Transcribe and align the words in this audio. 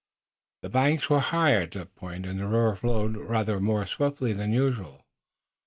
The 0.63 0.69
banks 0.69 1.11
were 1.11 1.19
high 1.19 1.61
at 1.61 1.73
that 1.73 1.93
point, 1.93 2.25
and 2.25 2.39
the 2.39 2.47
river 2.47 2.75
flowed 2.75 3.15
rather 3.17 3.59
more 3.59 3.85
swiftly 3.85 4.33
than 4.33 4.51
usual. 4.51 5.05